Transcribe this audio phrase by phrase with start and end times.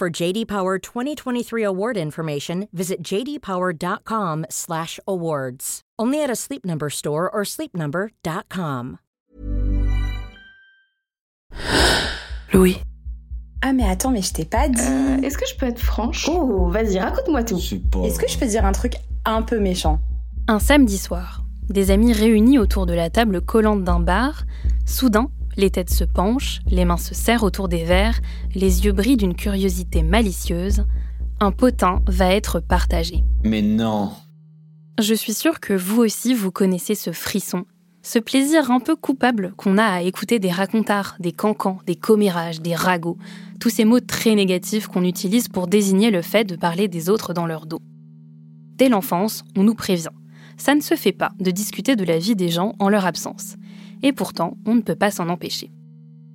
[0.00, 5.80] For JD Power 2023 award information, visit jdpower.com/awards.
[5.98, 8.98] Only at a Sleep Number store or sleepnumber.com.
[12.54, 12.80] Louis.
[13.60, 14.80] Ah mais attends, mais je t'ai pas dit.
[14.80, 16.26] Euh, Est-ce que je peux être franche?
[16.30, 17.58] Oh, vas-y, raconte-moi tout.
[17.58, 18.94] Est-ce que je peux dire un truc
[19.26, 20.00] un peu méchant?
[20.48, 24.44] Un samedi soir, des amis réunis autour de la table collante d'un bar,
[24.86, 28.20] soudain, les têtes se penchent, les mains se serrent autour des verres,
[28.54, 30.84] les yeux brillent d'une curiosité malicieuse.
[31.40, 33.24] Un potin va être partagé.
[33.44, 34.12] Mais non
[35.00, 37.64] Je suis sûre que vous aussi vous connaissez ce frisson,
[38.02, 42.60] ce plaisir un peu coupable qu'on a à écouter des racontards, des cancans, des commérages,
[42.60, 43.18] des ragots,
[43.60, 47.34] tous ces mots très négatifs qu'on utilise pour désigner le fait de parler des autres
[47.34, 47.80] dans leur dos.
[48.76, 50.08] Dès l'enfance, on nous prévient.
[50.56, 53.56] Ça ne se fait pas de discuter de la vie des gens en leur absence.
[54.02, 55.70] Et pourtant, on ne peut pas s'en empêcher.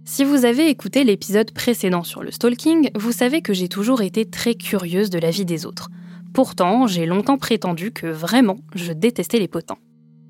[0.07, 4.25] Si vous avez écouté l'épisode précédent sur le stalking, vous savez que j'ai toujours été
[4.25, 5.89] très curieuse de la vie des autres.
[6.33, 9.77] Pourtant, j'ai longtemps prétendu que vraiment, je détestais les potins.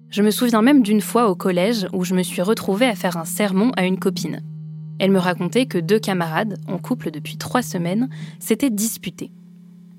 [0.09, 3.17] Je me souviens même d'une fois au collège où je me suis retrouvée à faire
[3.17, 4.41] un sermon à une copine.
[4.97, 8.07] Elle me racontait que deux camarades, en couple depuis trois semaines,
[8.39, 9.31] s'étaient disputés.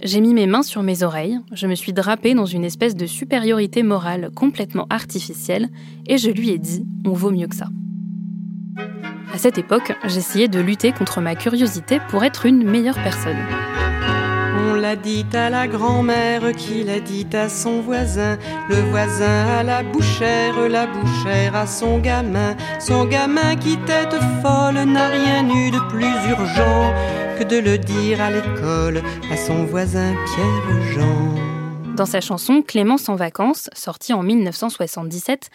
[0.02, 3.06] J'ai mis mes mains sur mes oreilles, je me suis drapée dans une espèce de
[3.06, 5.70] supériorité morale complètement artificielle
[6.06, 7.68] et je lui ai dit on vaut mieux que ça.
[9.32, 13.38] À cette époque, j'essayais de lutter contre ma curiosité pour être une meilleure personne.
[14.68, 18.36] On l'a dit à la grand-mère qui l'a dit à son voisin,
[18.68, 24.84] le voisin à la bouchère, la bouchère à son gamin, son gamin qui tête folle
[24.84, 26.92] n'a rien eu de plus urgent
[27.44, 31.94] de le dire à l'école à son voisin Pierre Jean.
[31.94, 35.50] Dans sa chanson Clémence en vacances, sortie en 1977,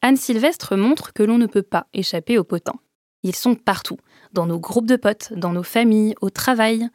[0.00, 2.80] Anne Sylvestre montre que l'on ne peut pas échapper aux potins.
[3.22, 3.98] Ils sont partout,
[4.32, 6.88] dans nos groupes de potes, dans nos familles, au travail.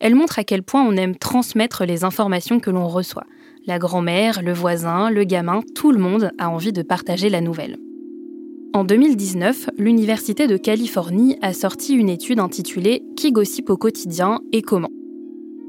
[0.00, 3.26] Elle montre à quel point on aime transmettre les informations que l'on reçoit.
[3.66, 7.78] La grand-mère, le voisin, le gamin, tout le monde a envie de partager la nouvelle.
[8.74, 14.62] En 2019, l'Université de Californie a sorti une étude intitulée Qui gossip au quotidien et
[14.62, 14.90] comment?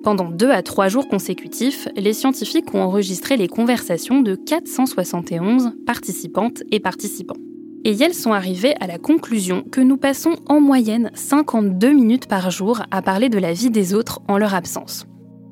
[0.04, 6.64] Pendant deux à trois jours consécutifs, les scientifiques ont enregistré les conversations de 471 participantes
[6.72, 7.38] et participants.
[7.84, 12.50] Et elles sont arrivées à la conclusion que nous passons en moyenne 52 minutes par
[12.50, 15.06] jour à parler de la vie des autres en leur absence.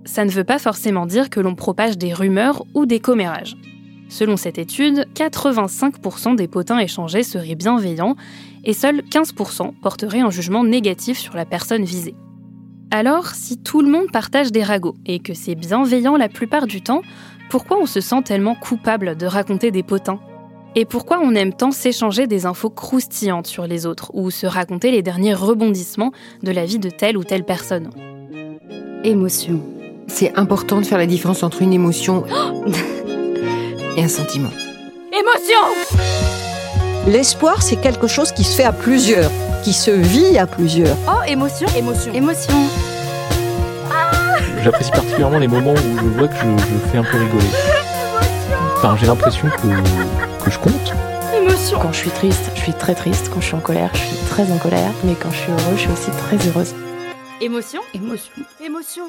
[0.05, 3.55] Ça ne veut pas forcément dire que l'on propage des rumeurs ou des commérages.
[4.13, 8.15] Selon cette étude, 85% des potins échangés seraient bienveillants
[8.63, 12.13] et seuls 15% porteraient un jugement négatif sur la personne visée.
[12.91, 16.83] Alors, si tout le monde partage des ragots et que c'est bienveillant la plupart du
[16.83, 17.01] temps,
[17.49, 20.19] pourquoi on se sent tellement coupable de raconter des potins?
[20.75, 24.91] Et pourquoi on aime tant s'échanger des infos croustillantes sur les autres ou se raconter
[24.91, 26.11] les derniers rebondissements
[26.43, 27.89] de la vie de telle ou telle personne?
[29.03, 29.59] Émotion.
[30.05, 32.25] C'est important de faire la différence entre une émotion
[33.97, 34.51] et un sentiment.
[35.11, 35.59] Émotion
[37.07, 39.29] L'espoir, c'est quelque chose qui se fait à plusieurs,
[39.63, 40.95] qui se vit à plusieurs.
[41.07, 42.53] Oh, émotion, émotion, émotion.
[44.63, 47.49] J'apprécie particulièrement les moments où je vois que je, je fais un peu rigoler.
[48.77, 50.93] Enfin, j'ai l'impression que, que je compte.
[51.35, 51.79] Émotion.
[51.81, 53.29] Quand je suis triste, je suis très triste.
[53.33, 54.91] Quand je suis en colère, je suis très en colère.
[55.03, 56.73] Mais quand je suis heureuse, je suis aussi très heureuse.
[57.41, 58.31] Émotion, émotion,
[58.63, 59.03] émotion.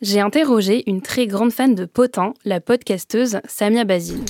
[0.00, 4.24] J'ai interrogé une très grande fan de potins, la podcasteuse Samia Basile.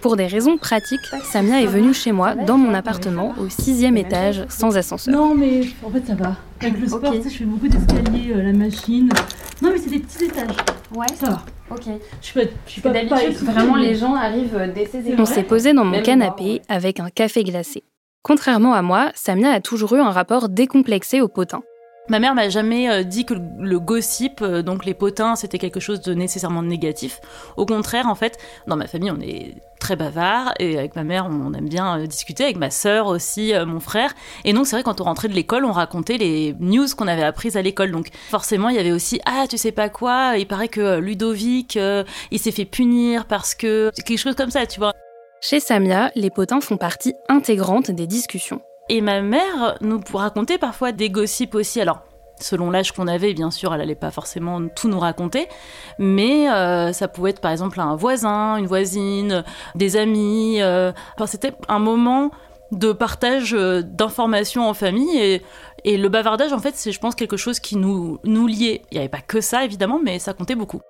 [0.00, 4.44] Pour des raisons pratiques, Samia est venue chez moi, dans mon appartement, au sixième étage,
[4.50, 5.14] sans ascenseur.
[5.14, 6.36] Non, mais en fait, ça va.
[6.60, 9.08] Avec le sport, je fais beaucoup d'escaliers, euh, la machine.
[9.62, 10.56] Non, mais c'est des petits étages.
[10.94, 11.06] Ouais.
[11.14, 11.44] Ça va.
[11.70, 11.84] Ok.
[12.20, 15.02] Je suis pas, je suis pas, pas D'habitude, vraiment, les gens arrivent euh, dès ces
[15.16, 17.84] On s'est posé dans mon Même canapé avec un café glacé.
[18.22, 21.62] Contrairement à moi, Samia a toujours eu un rapport décomplexé au potin.
[22.10, 25.80] Ma mère m'a jamais euh, dit que le gossip, euh, donc les potins, c'était quelque
[25.80, 27.22] chose de nécessairement négatif.
[27.56, 28.36] Au contraire, en fait,
[28.66, 32.06] dans ma famille, on est très bavard et avec ma mère, on aime bien euh,
[32.06, 34.12] discuter, avec ma sœur aussi, mon frère.
[34.44, 37.22] Et donc, c'est vrai, quand on rentrait de l'école, on racontait les news qu'on avait
[37.22, 37.90] apprises à l'école.
[37.90, 41.78] Donc, forcément, il y avait aussi Ah, tu sais pas quoi, il paraît que Ludovic,
[42.30, 43.90] il s'est fait punir parce que.
[44.04, 44.92] quelque chose comme ça, tu vois.
[45.40, 48.60] Chez Samia, les potins font partie intégrante des discussions.
[48.88, 51.80] Et ma mère nous racontait parfois des gossips aussi.
[51.80, 52.02] Alors,
[52.40, 55.48] selon l'âge qu'on avait, bien sûr, elle n'allait pas forcément tout nous raconter,
[55.98, 59.44] mais euh, ça pouvait être par exemple un voisin, une voisine,
[59.74, 60.60] des amis.
[60.60, 60.92] Euh,
[61.26, 62.30] c'était un moment
[62.72, 65.42] de partage euh, d'informations en famille et,
[65.84, 68.82] et, le bavardage, en fait, c'est, je pense, quelque chose qui nous, nous liait.
[68.90, 70.80] Il n'y avait pas que ça, évidemment, mais ça comptait beaucoup.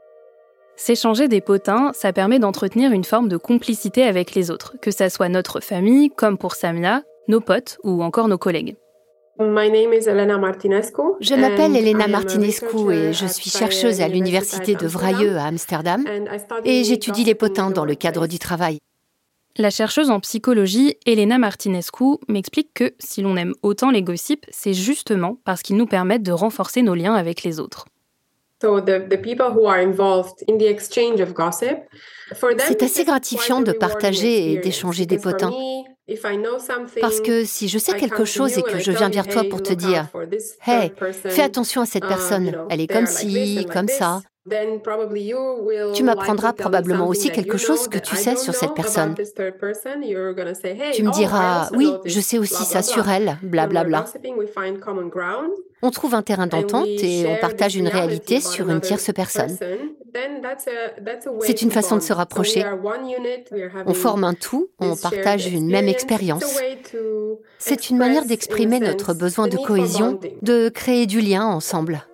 [0.76, 5.10] S'échanger des potins, ça permet d'entretenir une forme de complicité avec les autres, que ça
[5.10, 8.76] soit notre famille, comme pour Samia, nos potes ou encore nos collègues.
[11.20, 16.04] Je m'appelle Elena Martinescu et je suis chercheuse à l'université de Vrije à Amsterdam
[16.64, 18.78] et j'étudie les potins dans le cadre du travail.
[19.56, 24.74] La chercheuse en psychologie, Elena Martinescu, m'explique que si l'on aime autant les gossips, c'est
[24.74, 27.86] justement parce qu'ils nous permettent de renforcer nos liens avec les autres.
[32.58, 35.52] C'est assez gratifiant de partager et d'échanger des potins.
[37.00, 39.72] Parce que si je sais quelque chose et que je viens vers toi pour te
[39.72, 40.08] dire,
[40.66, 44.20] Hey, fais attention à cette uh, personne, elle est comme ci, comme ça,
[45.94, 49.14] tu m'apprendras probablement aussi quelque chose que tu sais sur cette personne.
[49.14, 54.04] Tu me oh, diras, oui, je sais aussi ça sur elle, blablabla.
[55.82, 59.56] On trouve un terrain d'entente et on partage une réalité sur une tierce personne.
[61.40, 62.64] C'est une façon de se rapprocher.
[63.86, 66.60] On forme un tout, on partage une même expérience.
[67.58, 72.06] C'est une manière d'exprimer notre besoin de cohésion, de créer du lien ensemble.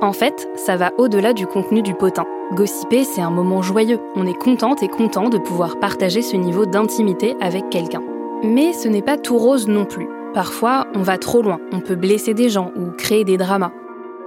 [0.00, 2.26] En fait, ça va au-delà du contenu du potin.
[2.52, 4.00] Gossiper, c'est un moment joyeux.
[4.16, 8.02] On est contente et content de pouvoir partager ce niveau d'intimité avec quelqu'un.
[8.42, 10.08] Mais ce n'est pas tout rose non plus.
[10.34, 13.72] Parfois, on va trop loin, on peut blesser des gens ou créer des dramas.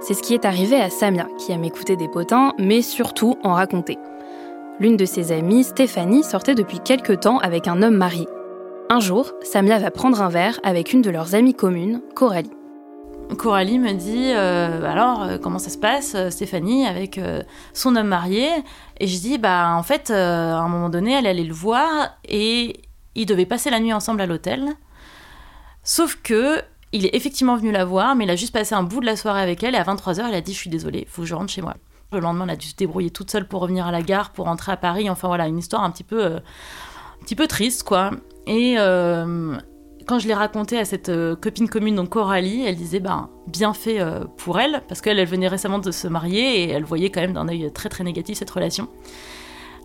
[0.00, 3.54] C'est ce qui est arrivé à Samia, qui aime écouter des potins, mais surtout en
[3.54, 3.98] raconter.
[4.78, 8.28] L'une de ses amies, Stéphanie, sortait depuis quelque temps avec un homme marié.
[8.90, 12.52] Un jour, Samia va prendre un verre avec une de leurs amies communes, Coralie.
[13.36, 17.20] Coralie me dit euh, alors euh, comment ça se passe euh, Stéphanie avec
[17.74, 18.48] son homme marié?
[19.00, 22.80] Et je dis bah en fait à un moment donné elle allait le voir et
[23.14, 24.70] ils devaient passer la nuit ensemble à l'hôtel
[25.82, 26.62] sauf que
[26.92, 29.16] il est effectivement venu la voir mais il a juste passé un bout de la
[29.16, 31.34] soirée avec elle et à 23h elle a dit je suis désolée faut que je
[31.34, 31.74] rentre chez moi
[32.12, 34.46] le lendemain elle a dû se débrouiller toute seule pour revenir à la gare pour
[34.46, 36.40] rentrer à Paris enfin voilà une histoire un petit peu un
[37.24, 38.10] petit peu triste quoi
[38.46, 38.76] et
[40.08, 43.74] quand je l'ai raconté à cette euh, copine commune, donc Coralie, elle disait ben, bien
[43.74, 47.10] fait euh, pour elle, parce qu'elle elle venait récemment de se marier et elle voyait
[47.10, 48.88] quand même d'un œil très très négatif cette relation.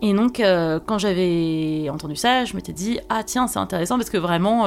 [0.00, 4.10] Et donc, euh, quand j'avais entendu ça, je m'étais dit ah tiens, c'est intéressant parce
[4.10, 4.66] que vraiment,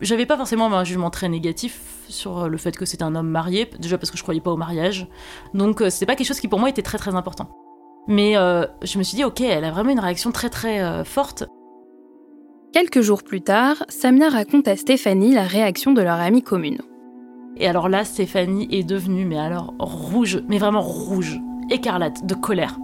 [0.00, 3.70] j'avais pas forcément un jugement très négatif sur le fait que c'était un homme marié,
[3.78, 5.08] déjà parce que je croyais pas au mariage.
[5.54, 7.48] Donc, c'était pas quelque chose qui pour moi était très très important.
[8.08, 11.44] Mais je me suis dit, ok, elle a vraiment une réaction très très forte.
[12.72, 16.82] Quelques jours plus tard, Samia raconte à Stéphanie la réaction de leur amie commune.
[17.56, 21.40] Et alors là, Stéphanie est devenue, mais alors rouge, mais vraiment rouge,
[21.70, 22.78] écarlate, de colère.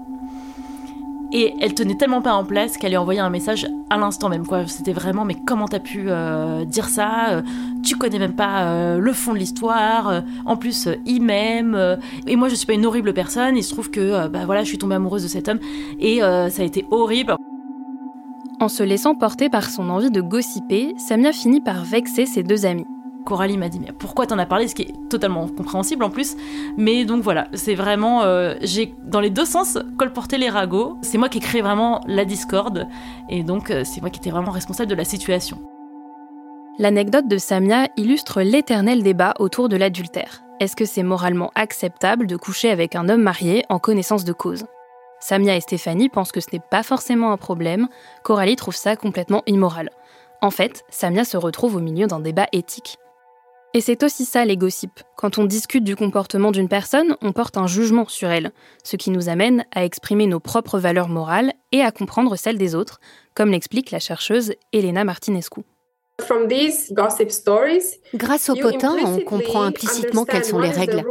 [1.34, 4.28] Et elle tenait tellement pas en place qu'elle lui a envoyé un message à l'instant
[4.28, 4.46] même.
[4.46, 4.66] Quoi.
[4.66, 7.42] C'était vraiment, mais comment t'as pu euh, dire ça euh,
[7.82, 10.22] Tu connais même pas euh, le fond de l'histoire.
[10.44, 11.98] en plus, il m'aime.
[12.26, 13.56] et moi, je suis pas une horrible personne.
[13.56, 15.60] Il se trouve que, bah voilà, je suis tombée amoureuse de cet homme.
[15.98, 17.34] Et ça a été horrible.
[18.60, 22.66] En se laissant porter par son envie de gossiper, Samia finit par vexer ses deux
[22.66, 22.86] amis.
[23.24, 26.36] Coralie m'a dit pourquoi t'en as parlé ce qui est totalement compréhensible en plus
[26.76, 31.18] mais donc voilà c'est vraiment euh, j'ai dans les deux sens colporté les ragots c'est
[31.18, 32.88] moi qui ai créé vraiment la discorde
[33.28, 35.58] et donc euh, c'est moi qui étais vraiment responsable de la situation
[36.78, 40.42] L'anecdote de Samia illustre l'éternel débat autour de l'adultère.
[40.58, 44.64] Est-ce que c'est moralement acceptable de coucher avec un homme marié en connaissance de cause?
[45.20, 47.88] Samia et Stéphanie pensent que ce n'est pas forcément un problème,
[48.22, 49.90] Coralie trouve ça complètement immoral.
[50.40, 52.96] En fait, Samia se retrouve au milieu d'un débat éthique.
[53.74, 55.02] Et c'est aussi ça les gossips.
[55.16, 58.52] Quand on discute du comportement d'une personne, on porte un jugement sur elle,
[58.84, 62.74] ce qui nous amène à exprimer nos propres valeurs morales et à comprendre celles des
[62.74, 63.00] autres,
[63.34, 65.62] comme l'explique la chercheuse Elena Martinescu.
[68.14, 71.04] Grâce aux potins, on comprend implicitement quelles sont les règles.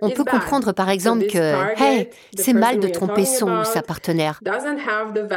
[0.00, 4.40] On peut comprendre par exemple que, hey, c'est mal de tromper son ou sa partenaire,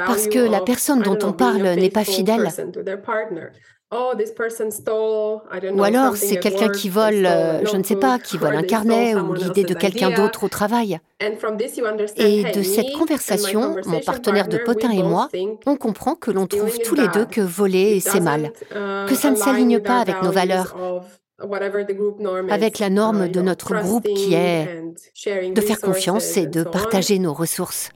[0.05, 2.49] parce que la personne dont on parle n'est pas fidèle.
[3.89, 4.11] Oh,
[5.71, 9.15] ou alors c'est quelqu'un qui vole, euh, je ne sais pas, qui vole un carnet
[9.15, 10.99] ou l'idée de quelqu'un d'autre au travail.
[11.21, 15.29] Et de cette conversation, mon partenaire de potin et moi,
[15.65, 19.35] on comprend que l'on trouve tous les deux que voler, c'est mal, que ça ne
[19.37, 20.75] s'aligne pas avec nos valeurs,
[22.49, 24.83] avec la norme de notre groupe qui est
[25.53, 27.91] de faire confiance et de partager nos ressources.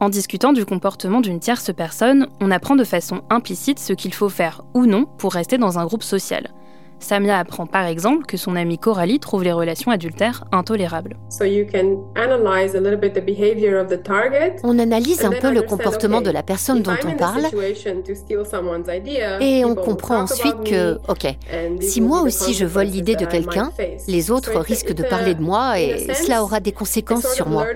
[0.00, 4.28] En discutant du comportement d'une tierce personne, on apprend de façon implicite ce qu'il faut
[4.28, 6.54] faire ou non pour rester dans un groupe social.
[7.00, 11.16] Samia apprend par exemple que son amie Coralie trouve les relations adultères intolérables.
[14.62, 17.46] On analyse un peu le comportement de la personne dont on parle
[19.40, 21.36] et on comprend ensuite que, ok,
[21.80, 23.70] si moi aussi je vole l'idée de quelqu'un,
[24.06, 27.66] les autres risquent de parler de moi et cela aura des conséquences sur moi.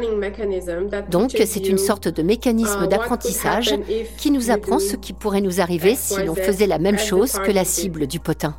[1.10, 3.74] Donc c'est une sorte de mécanisme uh, d'apprentissage
[4.16, 7.50] qui nous apprend ce qui pourrait nous arriver si l'on faisait la même chose que
[7.50, 8.54] la cible du potin.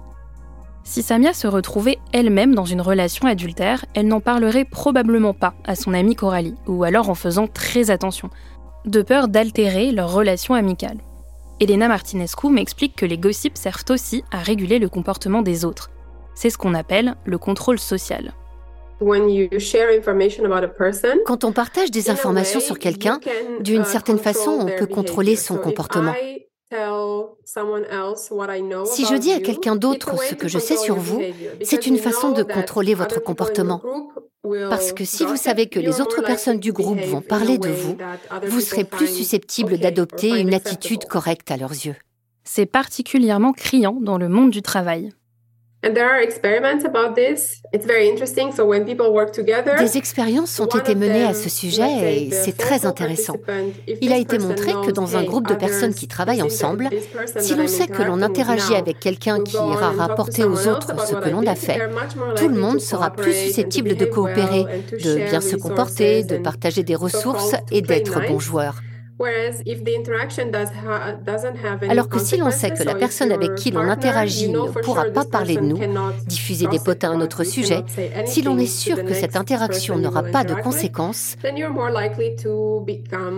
[0.83, 5.75] Si Samia se retrouvait elle-même dans une relation adultère, elle n'en parlerait probablement pas à
[5.75, 8.29] son amie Coralie, ou alors en faisant très attention,
[8.85, 10.97] de peur d'altérer leur relation amicale.
[11.61, 15.89] Elena Martinescu m'explique que les gossips servent aussi à réguler le comportement des autres.
[16.35, 18.33] C'est ce qu'on appelle le contrôle social.
[21.25, 23.19] Quand on partage des informations sur quelqu'un,
[23.61, 26.13] d'une uh, certaine façon, on peut contrôler son comportement.
[28.85, 31.21] Si je dis à quelqu'un d'autre ce que je sais sur vous,
[31.61, 33.81] c'est une façon de contrôler votre comportement.
[34.69, 37.97] Parce que si vous savez que les autres personnes du groupe vont parler de vous,
[38.47, 41.95] vous serez plus susceptible d'adopter une attitude correcte à leurs yeux.
[42.43, 45.11] C'est particulièrement criant dans le monde du travail.
[49.79, 53.35] Des expériences ont été menées à ce sujet et c'est très intéressant.
[54.01, 56.89] Il a été montré que dans un groupe de personnes qui travaillent ensemble,
[57.37, 61.29] si l'on sait que l'on interagit avec quelqu'un qui ira rapporter aux autres ce que
[61.29, 61.79] l'on a fait,
[62.37, 66.95] tout le monde sera plus susceptible de coopérer, de bien se comporter, de partager des
[66.95, 68.75] ressources et d'être bon joueur.
[71.89, 75.25] Alors que si l'on sait que la personne avec qui l'on interagit ne pourra pas
[75.25, 75.79] parler de nous,
[76.25, 77.83] diffuser des potins à notre sujet,
[78.25, 81.35] si l'on est sûr que cette interaction n'aura pas de conséquences,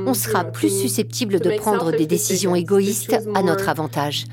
[0.06, 4.26] on sera plus susceptible de prendre des décisions égoïstes à notre avantage.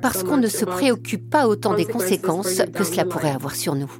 [0.00, 3.92] Parce qu'on ne se préoccupe pas autant des conséquences que cela pourrait avoir sur nous.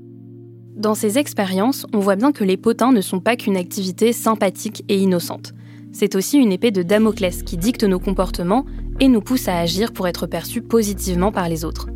[0.77, 4.85] Dans ces expériences, on voit bien que les potins ne sont pas qu'une activité sympathique
[4.89, 5.55] et innocente.
[5.93, 8.65] C'est aussi une épée de Damoclès qui dicte nos comportements
[8.99, 11.91] et nous pousse à agir pour être perçus positivement par les autres.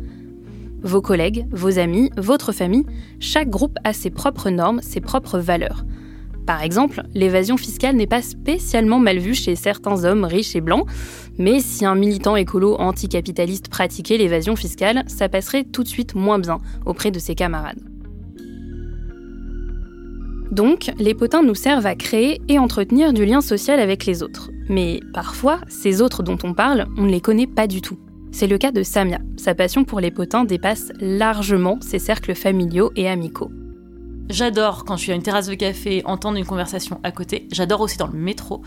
[0.81, 2.85] Vos collègues, vos amis, votre famille,
[3.19, 5.83] chaque groupe a ses propres normes, ses propres valeurs.
[6.45, 10.87] Par exemple, l'évasion fiscale n'est pas spécialement mal vue chez certains hommes riches et blancs,
[11.37, 16.39] mais si un militant écolo anticapitaliste pratiquait l'évasion fiscale, ça passerait tout de suite moins
[16.39, 17.79] bien auprès de ses camarades.
[20.51, 24.49] Donc, les potins nous servent à créer et entretenir du lien social avec les autres.
[24.67, 27.99] Mais parfois, ces autres dont on parle, on ne les connaît pas du tout.
[28.31, 29.19] C'est le cas de Samia.
[29.37, 33.51] Sa passion pour les potins dépasse largement ses cercles familiaux et amicaux.
[34.29, 37.47] J'adore quand je suis à une terrasse de café entendre une conversation à côté.
[37.51, 38.61] J'adore aussi dans le métro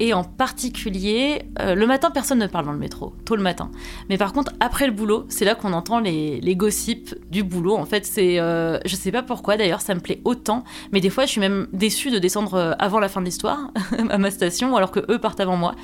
[0.00, 3.70] et en particulier, euh, le matin, personne ne parle dans le métro, tôt le matin.
[4.08, 7.76] Mais par contre, après le boulot, c'est là qu'on entend les, les, gossips du boulot.
[7.76, 10.64] En fait, c'est, euh, je sais pas pourquoi d'ailleurs, ça me plaît autant.
[10.92, 13.70] Mais des fois, je suis même déçue de descendre euh, avant la fin de l'histoire
[14.10, 15.74] à ma station, alors que eux partent avant moi.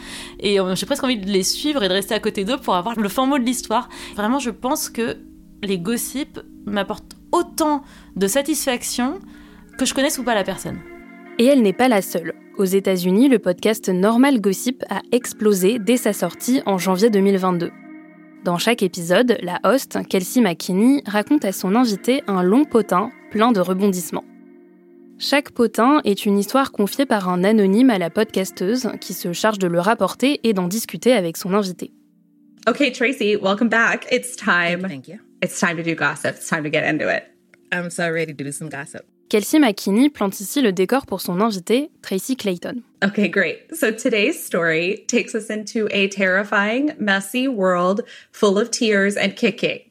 [0.40, 2.98] Et j'ai presque envie de les suivre et de rester à côté d'eux pour avoir
[2.98, 3.88] le fin mot de l'histoire.
[4.16, 5.18] Vraiment, je pense que
[5.62, 7.82] les gossips m'apportent autant
[8.16, 9.20] de satisfaction
[9.78, 10.80] que je connaisse ou pas la personne.
[11.40, 12.34] Et elle n'est pas la seule.
[12.58, 17.70] Aux États-Unis, le podcast Normal Gossip a explosé dès sa sortie en janvier 2022.
[18.44, 23.52] Dans chaque épisode, la host, Kelsey McKinney, raconte à son invité un long potin plein
[23.52, 24.26] de rebondissements.
[25.18, 29.58] Chaque potin est une histoire confiée par un anonyme à la podcasteuse qui se charge
[29.58, 31.90] de le rapporter et d'en discuter avec son invité.
[32.68, 34.06] Okay, Tracy, welcome back.
[34.12, 34.86] It's time.
[34.86, 35.16] Thank you.
[35.42, 36.36] It's time to do gossip.
[36.36, 37.22] It's time to get into it.
[37.72, 39.09] I'm so ready to do some gossip.
[39.30, 42.82] Kelsey McKinney plante ici le décor pour son invité, Tracy Clayton.
[43.04, 43.58] Okay, great.
[43.72, 49.82] So today's story takes us into a terrifying, messy world full of tears and kicking.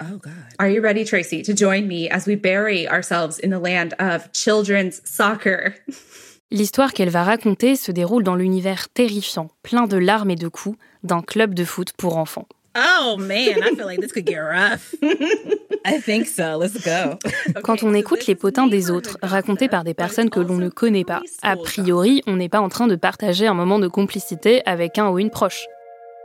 [0.00, 0.54] Oh, God.
[0.60, 4.30] Are you ready, Tracy, to join me as we bury ourselves in the land of
[4.30, 5.74] children's soccer?
[6.52, 10.78] L'histoire qu'elle va raconter se déroule dans l'univers terrifiant, plein de larmes et de coups,
[11.02, 12.46] d'un club de foot pour enfants.
[12.76, 14.94] Oh man, I feel like this could get rough.
[15.84, 16.56] I think so.
[16.56, 17.18] Let's go.
[17.62, 21.04] Quand on écoute les potins des autres, racontés par des personnes que l'on ne connaît
[21.04, 24.98] pas, a priori, on n'est pas en train de partager un moment de complicité avec
[24.98, 25.66] un ou une proche.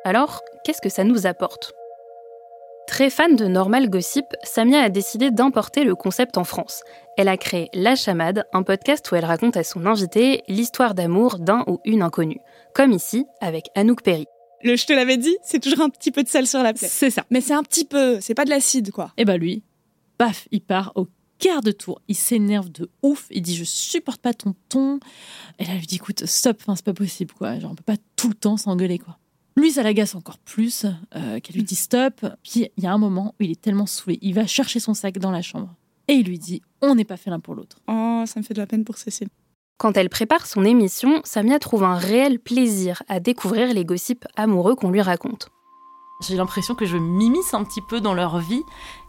[0.03, 1.73] Alors, qu'est-ce que ça nous apporte?
[2.87, 6.83] Très fan de normal gossip, Samia a décidé d'importer le concept en France.
[7.17, 11.39] Elle a créé La Chamade, un podcast où elle raconte à son invité l'histoire d'amour
[11.39, 12.41] d'un ou une inconnue,
[12.75, 14.27] comme ici avec Anouk Perry.
[14.65, 16.87] Le je te l'avais dit, c'est toujours un petit peu de sel sur la plaie.
[16.87, 17.25] C'est ça.
[17.29, 19.13] Mais c'est un petit peu, c'est pas de l'acide quoi.
[19.15, 19.63] Et bah lui,
[20.17, 21.07] paf, il part au
[21.37, 22.01] quart de tour.
[22.07, 23.27] Il s'énerve de ouf.
[23.29, 24.99] Il dit Je supporte pas ton ton.
[25.59, 27.59] Et là, elle lui dit Écoute, stop, enfin, c'est pas possible, quoi.
[27.59, 29.19] Genre, on peut pas tout le temps s'engueuler, quoi.
[29.55, 32.25] Lui, ça l'agace encore plus, euh, qu'elle lui dit stop.
[32.43, 34.93] Puis il y a un moment où il est tellement saoulé, il va chercher son
[34.93, 35.73] sac dans la chambre
[36.07, 37.77] et il lui dit On n'est pas fait l'un pour l'autre.
[37.87, 39.29] Oh, ça me fait de la peine pour Cécile.
[39.77, 44.75] Quand elle prépare son émission, Samia trouve un réel plaisir à découvrir les gossips amoureux
[44.75, 45.49] qu'on lui raconte.
[46.21, 48.63] J'ai l'impression que je m'immisce un petit peu dans leur vie.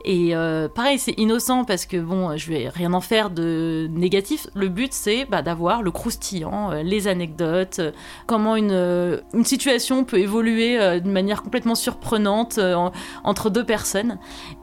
[0.05, 4.49] Et euh, pareil, c'est innocent parce que bon, je vais rien en faire de négatif.
[4.57, 7.93] Le but, c'est bah, d'avoir le croustillant, euh, les anecdotes, euh,
[8.27, 12.59] comment une, situation peut évoluer d'une manière complètement surprenante
[13.23, 14.19] entre deux personnes.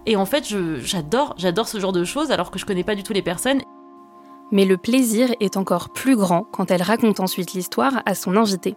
[0.05, 0.43] Et en fait,
[0.79, 3.61] j'adore, j'adore ce genre de choses alors que je connais pas du tout les personnes.
[4.53, 8.75] Mais le plaisir est encore plus grand quand elle raconte ensuite l'histoire à son invité.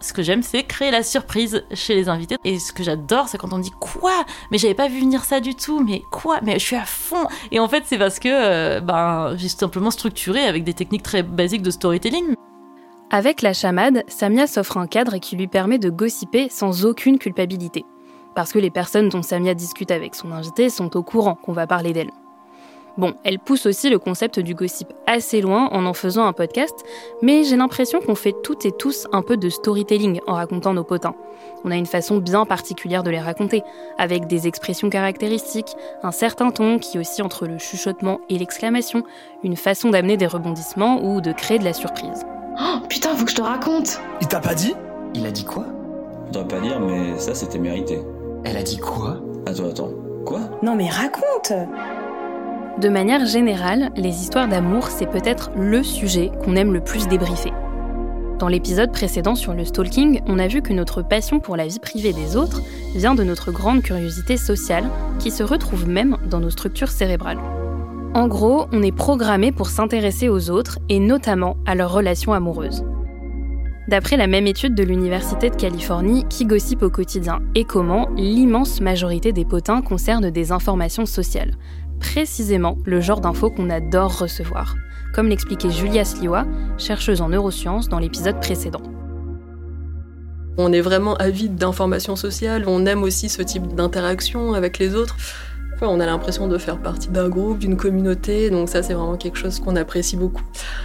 [0.00, 2.34] Ce que j'aime, c'est créer la surprise chez les invités.
[2.44, 4.24] Et ce que j'adore, c'est quand on dit quoi?
[4.50, 5.84] Mais j'avais pas vu venir ça du tout.
[5.84, 6.40] Mais quoi?
[6.42, 7.28] Mais je suis à fond.
[7.52, 11.22] Et en fait, c'est parce que euh, ben, j'ai simplement structuré avec des techniques très
[11.22, 12.34] basiques de storytelling.
[13.12, 17.84] Avec la chamade, Samia s'offre un cadre qui lui permet de gossiper sans aucune culpabilité.
[18.34, 21.68] Parce que les personnes dont Samia discute avec son invité sont au courant qu'on va
[21.68, 22.10] parler d'elle.
[22.96, 26.74] Bon, elle pousse aussi le concept du gossip assez loin en en faisant un podcast,
[27.22, 30.84] mais j'ai l'impression qu'on fait toutes et tous un peu de storytelling en racontant nos
[30.84, 31.16] potins.
[31.64, 33.62] On a une façon bien particulière de les raconter,
[33.98, 35.74] avec des expressions caractéristiques,
[36.04, 39.02] un certain ton qui aussi entre le chuchotement et l'exclamation,
[39.42, 42.24] une façon d'amener des rebondissements ou de créer de la surprise.
[42.60, 44.74] Oh putain, faut que je te raconte Il t'a pas dit?
[45.14, 45.64] Il a dit quoi?
[46.28, 48.00] Je dois pas dire, mais ça c'était mérité.
[48.44, 49.16] Elle a dit quoi?
[49.46, 49.90] Attends, attends.
[50.24, 50.40] Quoi?
[50.62, 51.52] Non mais raconte
[52.78, 57.52] de manière générale, les histoires d'amour, c'est peut-être le sujet qu'on aime le plus débriefer.
[58.40, 61.78] Dans l'épisode précédent sur le stalking, on a vu que notre passion pour la vie
[61.78, 62.62] privée des autres
[62.96, 67.38] vient de notre grande curiosité sociale qui se retrouve même dans nos structures cérébrales.
[68.12, 72.84] En gros, on est programmé pour s'intéresser aux autres et notamment à leurs relations amoureuses.
[73.86, 78.80] D'après la même étude de l'Université de Californie qui gossipe au quotidien et comment, l'immense
[78.80, 81.52] majorité des potins concernent des informations sociales,
[82.00, 84.76] précisément le genre d'infos qu'on adore recevoir,
[85.14, 86.46] comme l'expliquait Julia Sliwa,
[86.78, 88.82] chercheuse en neurosciences dans l'épisode précédent.
[90.56, 95.16] On est vraiment avide d'informations sociales, on aime aussi ce type d'interaction avec les autres
[95.86, 99.38] on a l'impression de faire partie d'un groupe, d'une communauté, donc ça c'est vraiment quelque
[99.38, 100.42] chose qu'on apprécie beaucoup.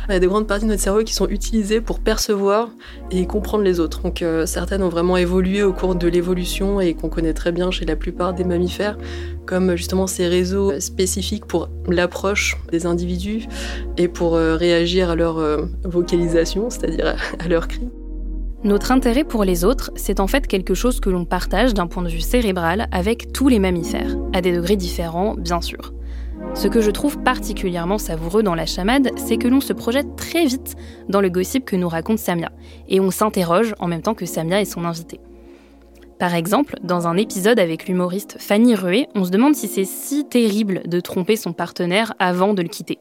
[0.08, 2.69] Il y a des grandes parties de notre cerveau qui sont utilisées pour percevoir
[3.12, 4.02] et comprendre les autres.
[4.02, 7.72] Donc euh, certaines ont vraiment évolué au cours de l'évolution et qu'on connaît très bien
[7.72, 8.98] chez la plupart des mammifères,
[9.49, 13.47] comme justement ces réseaux spécifiques pour l'approche des individus
[13.97, 17.89] et pour euh, réagir à leur euh, vocalisation, c'est-à-dire à leurs cris.
[18.63, 22.03] Notre intérêt pour les autres, c'est en fait quelque chose que l'on partage d'un point
[22.03, 25.93] de vue cérébral avec tous les mammifères, à des degrés différents, bien sûr.
[26.53, 30.45] Ce que je trouve particulièrement savoureux dans la chamade, c'est que l'on se projette très
[30.45, 30.75] vite
[31.07, 32.51] dans le gossip que nous raconte Samia,
[32.88, 35.19] et on s'interroge en même temps que Samia et son invité.
[36.19, 40.27] Par exemple, dans un épisode avec l'humoriste Fanny Rué, on se demande si c'est si
[40.27, 42.99] terrible de tromper son partenaire avant de le quitter.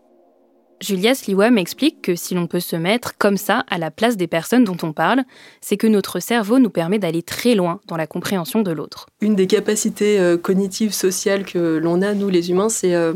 [0.81, 4.29] Julia Sliwa m'explique que si l'on peut se mettre comme ça à la place des
[4.29, 5.25] personnes dont on parle,
[5.61, 9.07] c'est que notre cerveau nous permet d'aller très loin dans la compréhension de l'autre.
[9.21, 13.15] Une des capacités euh, cognitives sociales que l'on a, nous les humains, c'est euh,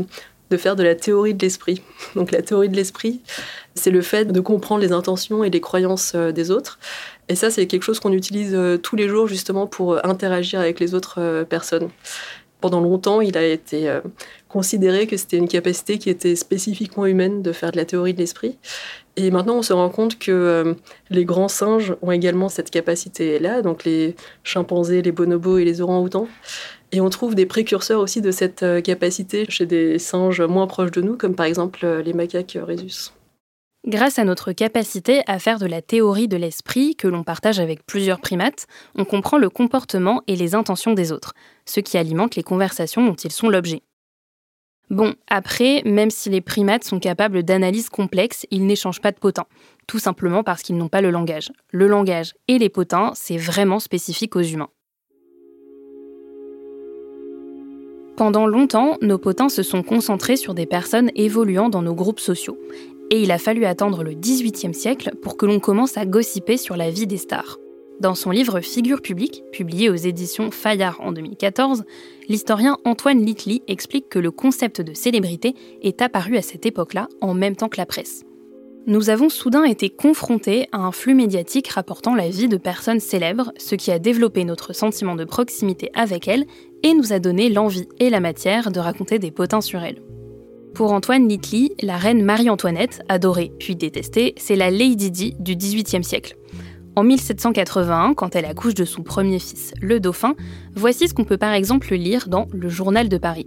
[0.51, 1.81] de faire de la théorie de l'esprit.
[2.17, 3.21] Donc la théorie de l'esprit,
[3.75, 6.79] c'est le fait de comprendre les intentions et les croyances euh, des autres.
[7.29, 10.95] Et ça, c'est quelque chose qu'on utilise tous les jours justement pour interagir avec les
[10.95, 11.89] autres personnes.
[12.61, 14.01] Pendant longtemps, il a été
[14.53, 18.19] considérer que c'était une capacité qui était spécifiquement humaine de faire de la théorie de
[18.19, 18.59] l'esprit.
[19.17, 20.75] Et maintenant, on se rend compte que euh,
[21.11, 26.29] les grands singes ont également cette capacité-là, donc les chimpanzés, les bonobos et les orang-outans.
[26.93, 30.91] Et on trouve des précurseurs aussi de cette euh, capacité chez des singes moins proches
[30.91, 33.13] de nous, comme par exemple euh, les macaques rhésus.
[33.85, 37.85] Grâce à notre capacité à faire de la théorie de l'esprit que l'on partage avec
[37.85, 41.35] plusieurs primates, on comprend le comportement et les intentions des autres,
[41.67, 43.83] ce qui alimente les conversations dont ils sont l'objet.
[44.89, 49.47] Bon, après, même si les primates sont capables d'analyses complexes, ils n'échangent pas de potins,
[49.89, 51.51] tout simplement parce qu'ils n'ont pas le langage.
[51.73, 54.71] Le langage et les potins, c'est vraiment spécifique aux humains.
[58.17, 62.59] Pendant longtemps, nos potins se sont concentrés sur des personnes évoluant dans nos groupes sociaux.
[63.13, 66.79] Et il a fallu attendre le XVIIIe siècle pour que l'on commence à gossiper sur
[66.79, 67.59] la vie des stars.
[68.01, 71.85] Dans son livre Figure publique, publié aux éditions Fayard en 2014,
[72.31, 77.35] l'historien Antoine Litli explique que le concept de célébrité est apparu à cette époque-là en
[77.35, 78.25] même temps que la presse.
[78.87, 83.53] Nous avons soudain été confrontés à un flux médiatique rapportant la vie de personnes célèbres,
[83.59, 86.47] ce qui a développé notre sentiment de proximité avec elles
[86.83, 90.01] et nous a donné l'envie et la matière de raconter des potins sur elles.
[90.75, 96.03] Pour Antoine Litli, la reine Marie-Antoinette, adorée puis détestée, c'est la Lady Di du XVIIIe
[96.03, 96.35] siècle.
[96.97, 100.35] En 1781, quand elle accouche de son premier fils, le dauphin,
[100.75, 103.47] voici ce qu'on peut par exemple lire dans Le Journal de Paris.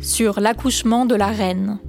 [0.00, 1.80] Sur l'accouchement de la reine.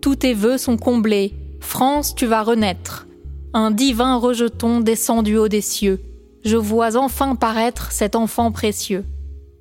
[0.00, 1.34] Tous tes vœux sont comblés.
[1.60, 3.06] France, tu vas renaître.
[3.52, 6.00] Un divin rejeton descend du haut des cieux.
[6.44, 9.04] Je vois enfin paraître cet enfant précieux.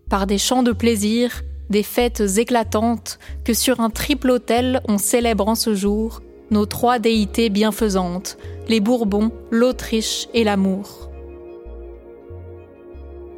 [0.10, 5.48] Par des chants de plaisir, des fêtes éclatantes, que sur un triple autel on célèbre
[5.48, 11.10] en ce jour nos trois déités bienfaisantes, les Bourbons, l'Autriche et l'amour.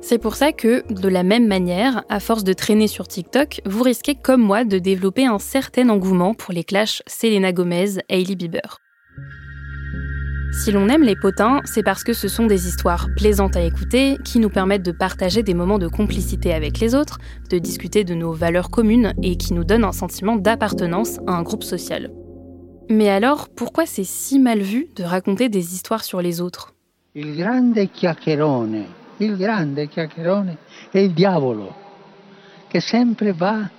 [0.02, 3.84] C'est pour ça que, de la même manière, à force de traîner sur TikTok, vous
[3.84, 8.80] risquez comme moi de développer un certain engouement pour les clashs Selena Gomez-Hailey Bieber.
[10.52, 14.18] Si l'on aime les potins, c'est parce que ce sont des histoires plaisantes à écouter,
[14.26, 17.20] qui nous permettent de partager des moments de complicité avec les autres,
[17.52, 21.44] de discuter de nos valeurs communes et qui nous donnent un sentiment d'appartenance à un
[21.44, 22.12] groupe social.
[22.90, 26.74] Mais alors, pourquoi c'est si mal vu de raconter des histoires sur les autres?
[27.14, 28.86] Il grande chiacchierone,
[29.20, 29.38] il
[30.92, 31.76] è il diavolo,
[32.68, 33.70] che sempre va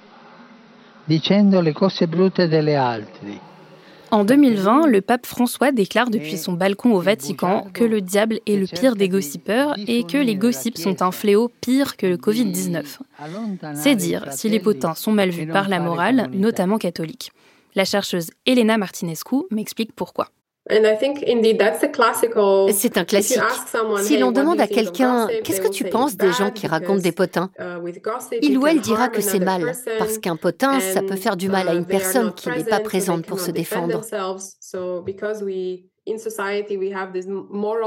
[1.05, 3.41] dicendo le cose brutte delle altri.
[4.11, 8.57] En 2020, le pape François déclare depuis son balcon au Vatican que le diable est
[8.57, 12.99] le pire des gossipeurs et que les gossips sont un fléau pire que le Covid-19.
[13.75, 17.31] C'est dire si les potins sont mal vus par la morale, notamment catholique.
[17.75, 20.29] La chercheuse Elena Martinescu m'explique pourquoi.
[22.73, 23.41] C'est un classique.
[24.03, 27.51] Si l'on demande à quelqu'un qu'est-ce que tu penses des gens qui racontent des potins,
[27.59, 27.79] uh,
[28.43, 31.69] il ou elle dira que c'est mal, parce qu'un potin, ça peut faire du mal
[31.69, 34.03] à une personne qui n'est pas présente pour se défendre.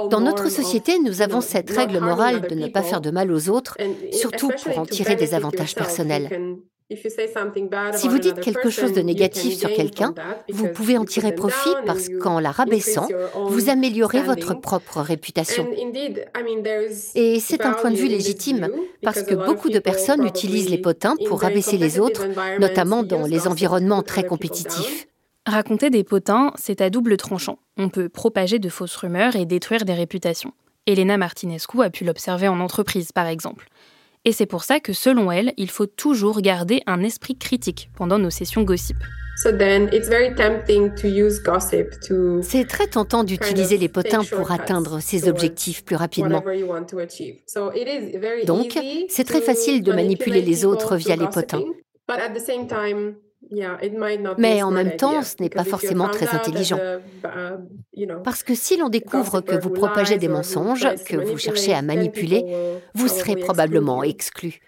[0.09, 3.49] Dans notre société, nous avons cette règle morale de ne pas faire de mal aux
[3.49, 3.77] autres,
[4.11, 6.57] surtout pour en tirer des avantages personnels.
[7.93, 10.13] Si vous dites quelque chose de négatif sur quelqu'un,
[10.49, 13.07] vous pouvez en tirer profit parce qu'en la rabaissant,
[13.47, 15.67] vous améliorez votre propre réputation.
[17.15, 18.69] Et c'est un point de vue légitime
[19.01, 22.25] parce que beaucoup de personnes utilisent les potins pour rabaisser les autres,
[22.59, 25.07] notamment dans les environnements très compétitifs.
[25.45, 27.59] Raconter des potins, c'est à double tranchant.
[27.77, 30.53] On peut propager de fausses rumeurs et détruire des réputations.
[30.85, 33.67] Elena Martinescu a pu l'observer en entreprise, par exemple.
[34.25, 38.17] Et c'est pour ça que, selon elle, il faut toujours garder un esprit critique pendant
[38.17, 38.97] nos sessions gossip.
[39.35, 39.57] C'est
[42.67, 46.43] très tentant d'utiliser les potins pour atteindre ses objectifs plus rapidement.
[48.45, 51.63] Donc, c'est très facile de manipuler les autres via les potins.
[54.37, 56.79] Mais en même temps, ce n'est pas forcément très intelligent.
[57.23, 61.81] Uh, Parce que si l'on découvre que vous propagez des mensonges, que vous cherchez à
[61.81, 62.45] manipuler,
[62.93, 64.59] vous serez probablement exclu.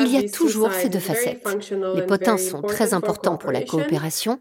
[0.00, 1.46] Il y a toujours ces deux facettes.
[1.94, 4.38] Les potins sont très importants pour la coopération,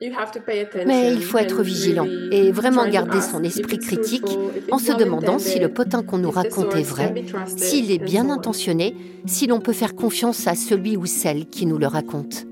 [0.00, 4.28] mais il faut être vigilant et vraiment garder son esprit critique
[4.70, 8.94] en se demandant si le potin qu'on nous raconte est vrai, s'il est bien intentionné,
[9.26, 12.46] si l'on peut faire confiance à celui ou celle qui nous le raconte.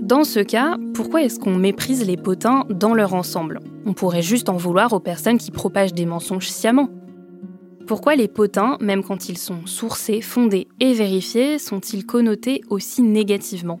[0.00, 3.60] Dans ce cas, pourquoi est-ce qu'on méprise les potins dans leur ensemble?
[3.84, 6.88] On pourrait juste en vouloir aux personnes qui propagent des mensonges sciemment.
[7.86, 13.80] Pourquoi les potins, même quand ils sont sourcés, fondés et vérifiés, sont-ils connotés aussi négativement?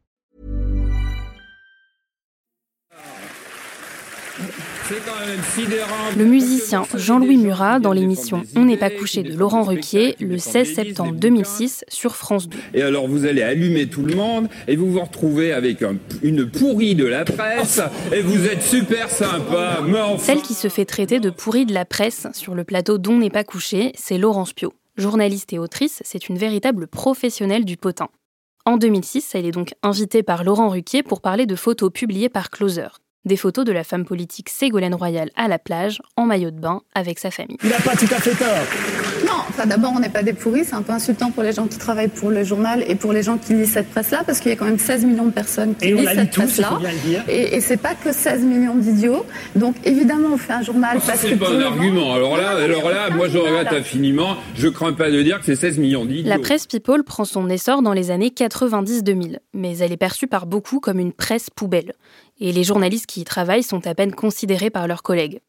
[6.17, 10.73] Le musicien Jean-Louis Murat dans l'émission On n'est pas couché de Laurent Ruquier le 16
[10.73, 12.57] septembre 2006 sur France 2.
[12.73, 15.83] Et alors vous allez allumer tout le monde et vous vous retrouvez avec
[16.21, 17.81] une pourrie de la presse
[18.13, 19.79] et vous êtes super sympa.
[20.19, 23.29] Celle qui se fait traiter de pourrie de la presse sur le plateau d'On n'est
[23.29, 24.73] pas couché, c'est Laurence Pio.
[24.97, 28.09] Journaliste et autrice, c'est une véritable professionnelle du potin.
[28.65, 32.49] En 2006, elle est donc invitée par Laurent Ruquier pour parler de photos publiées par
[32.49, 33.00] Closer.
[33.23, 36.81] Des photos de la femme politique Ségolène Royal à la plage, en maillot de bain,
[36.95, 37.57] avec sa famille.
[37.63, 38.65] Il n'a pas tout à fait tort.
[39.23, 41.67] Non, enfin d'abord on n'est pas des pourris, c'est un peu insultant pour les gens
[41.67, 44.49] qui travaillent pour le journal et pour les gens qui lisent cette presse-là, parce qu'il
[44.49, 46.79] y a quand même 16 millions de personnes qui et lisent cette presse-là.
[47.27, 49.23] Et, et c'est pas que 16 millions d'idiots.
[49.55, 51.27] Donc évidemment on fait un journal oh, parce que...
[51.27, 52.15] C'est pas un argument.
[52.15, 54.35] Alors là, alors là moi je regrette infiniment.
[54.55, 56.27] Je crains pas de dire que c'est 16 millions d'idiots.
[56.27, 60.47] La presse People prend son essor dans les années 90-2000, mais elle est perçue par
[60.47, 61.93] beaucoup comme une presse poubelle
[62.41, 65.39] et les journalistes qui y travaillent sont à peine considérés par leurs collègues.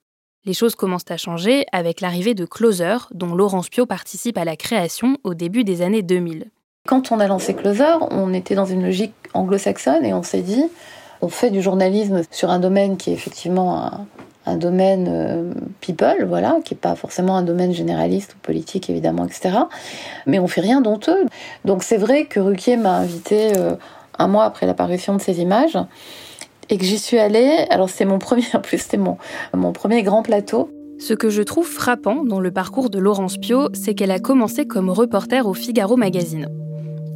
[0.44, 4.56] Les choses commencent à changer avec l'arrivée de Closer, dont Laurence Pio participe à la
[4.56, 6.50] création au début des années 2000.
[6.86, 10.64] Quand on a lancé Closer, on était dans une logique anglo-saxonne et on s'est dit,
[11.22, 14.06] on fait du journalisme sur un domaine qui est effectivement
[14.44, 19.24] un, domaine euh, people, voilà, qui n'est pas forcément un domaine généraliste ou politique évidemment,
[19.24, 19.56] etc.
[20.26, 21.24] Mais on fait rien d'honteux.
[21.64, 23.76] Donc c'est vrai que Ruquier m'a invité euh,
[24.18, 25.78] un mois après l'apparition de ces images
[26.70, 27.66] et que j'y suis allée.
[27.70, 29.16] Alors c'est mon premier, en plus c'était mon,
[29.54, 30.70] mon premier grand plateau.
[30.98, 34.66] Ce que je trouve frappant dans le parcours de Laurence Pio, c'est qu'elle a commencé
[34.66, 36.48] comme reporter au Figaro Magazine.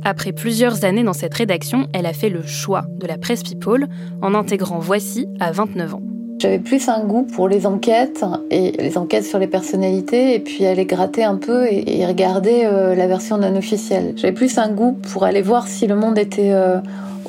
[0.05, 3.87] Après plusieurs années dans cette rédaction, elle a fait le choix de la presse People
[4.23, 6.03] en intégrant Voici à 29 ans.
[6.39, 10.67] J'avais plus un goût pour les enquêtes et les enquêtes sur les personnalités et puis
[10.67, 14.13] aller gratter un peu et, regarder euh, la version non officielle.
[14.17, 16.79] J'avais plus un goût pour aller voir si le monde était euh,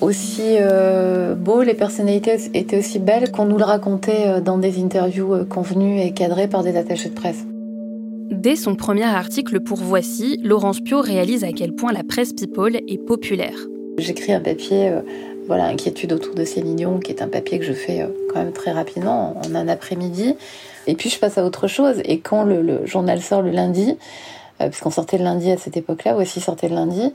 [0.02, 4.82] aussi euh, beau, les personnalités étaient aussi belles qu'on nous le racontait euh, dans des
[4.82, 7.46] interviews euh, convenues et cadrées par des attachés de presse.
[8.32, 12.76] Dès son premier article pour Voici, Laurence Pio réalise à quel point la presse people
[12.76, 13.58] est populaire.
[13.98, 14.92] J'écris un papier,
[15.48, 18.52] voilà, Inquiétude autour de Céline Dion, qui est un papier que je fais quand même
[18.52, 20.36] très rapidement, en un après-midi.
[20.88, 22.02] Et puis je passe à autre chose.
[22.04, 23.98] Et quand le, le journal sort le lundi,
[24.60, 27.14] puisqu'on sortait le lundi à cette époque-là, Voici sortait le lundi,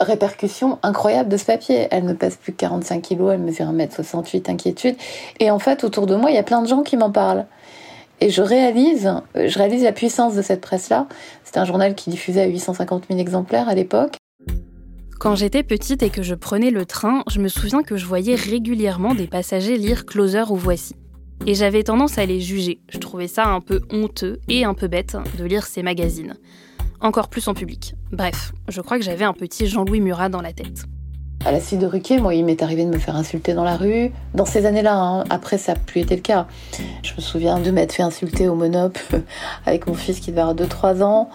[0.00, 1.88] répercussion incroyable de ce papier.
[1.90, 4.96] Elle ne pèse plus que 45 kilos, elle mesure 1m68, inquiétude.
[5.40, 7.46] Et en fait, autour de moi, il y a plein de gens qui m'en parlent.
[8.20, 11.06] Et je réalise, je réalise la puissance de cette presse-là.
[11.44, 14.16] C'est un journal qui diffusait à 850 000 exemplaires à l'époque.
[15.20, 18.34] Quand j'étais petite et que je prenais le train, je me souviens que je voyais
[18.34, 20.94] régulièrement des passagers lire Closer ou Voici.
[21.46, 22.80] Et j'avais tendance à les juger.
[22.88, 26.34] Je trouvais ça un peu honteux et un peu bête de lire ces magazines
[27.00, 27.94] encore plus en public.
[28.12, 30.86] Bref, je crois que j'avais un petit Jean-Louis Murat dans la tête.
[31.44, 33.76] À la suite de Ruquier, moi, il m'est arrivé de me faire insulter dans la
[33.76, 34.10] rue.
[34.34, 35.24] Dans ces années-là, hein.
[35.30, 36.48] après, ça n'a plus été le cas.
[37.02, 38.98] Je me souviens de m'être fait insulter au monop
[39.66, 41.30] avec mon fils qui devait avoir 2-3 ans.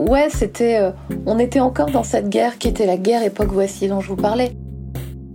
[0.00, 0.80] Ouais, c'était.
[0.80, 0.90] Euh,
[1.24, 4.16] on était encore dans cette guerre qui était la guerre époque Voici dont je vous
[4.16, 4.56] parlais.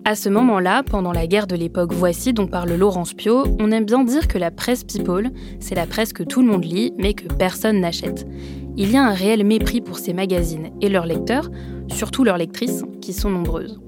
[0.03, 3.85] À ce moment-là, pendant la guerre de l'époque Voici dont parle Laurence Pio, on aime
[3.85, 7.13] bien dire que la presse people, c'est la presse que tout le monde lit mais
[7.13, 8.25] que personne n'achète
[8.77, 11.49] il y a un réel mépris pour ces magazines et leurs lecteurs,
[11.89, 13.79] surtout leurs lectrices, qui sont nombreuses.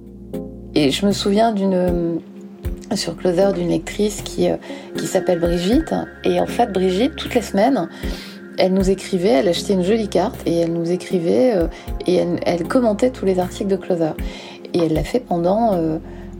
[0.73, 2.15] Et je me souviens d'une euh,
[2.95, 4.55] sur Closer d'une lectrice qui, euh,
[4.97, 5.93] qui s'appelle Brigitte.
[6.23, 7.89] Et en fait, Brigitte, toutes les semaines,
[8.57, 11.67] elle nous écrivait, elle achetait une jolie carte et elle nous écrivait euh,
[12.07, 14.11] et elle, commentait tous les articles de Closer.
[14.73, 15.77] Et elle l'a fait pendant,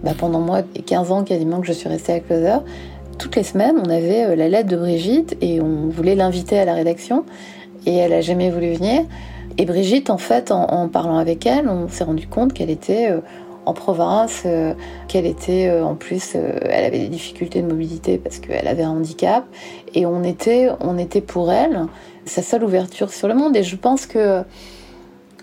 [0.04, 2.60] bah pendant moi, 15 ans quasiment que je suis restée à Closer.
[3.18, 6.74] Toutes les semaines, on avait la lettre de Brigitte et on voulait l'inviter à la
[6.74, 7.26] rédaction
[7.86, 9.04] et elle a jamais voulu venir.
[9.58, 13.20] Et Brigitte, en fait, en, parlant avec elle, on s'est rendu compte qu'elle était euh,
[13.65, 14.74] en province, euh,
[15.08, 18.91] qu'elle était euh, en plus, elle avait des difficultés de mobilité parce qu'elle avait un
[18.91, 19.46] handicap,
[19.94, 21.86] et on était, on était pour elle
[22.26, 23.56] sa seule ouverture sur le monde.
[23.56, 24.44] Et je pense que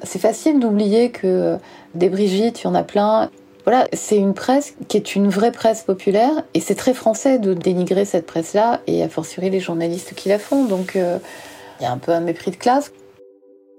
[0.02, 1.56] c'est facile d'oublier que
[1.94, 3.30] des Brigitte, il y en a plein.
[3.64, 7.52] Voilà, c'est une presse qui est une vraie presse populaire, et c'est très français de
[7.52, 10.64] dénigrer cette presse-là, et a fortiori les journalistes qui la font.
[10.64, 10.96] Donc
[11.80, 12.92] il y a un peu un mépris de classe.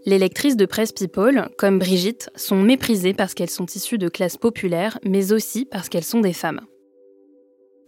[0.06, 4.38] Les lectrices de presse People, comme Brigitte, sont méprisées parce qu'elles sont issues de classes
[4.38, 6.62] populaires, mais aussi parce qu'elles sont des femmes.